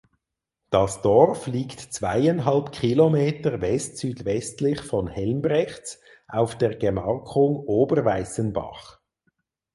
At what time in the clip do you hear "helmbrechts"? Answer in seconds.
5.07-6.01